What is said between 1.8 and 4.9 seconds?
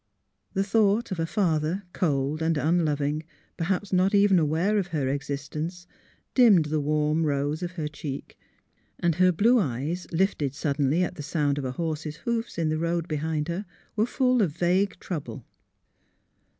cold and unloving, perhaps not even aware of